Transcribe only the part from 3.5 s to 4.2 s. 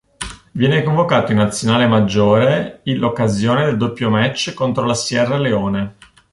del doppio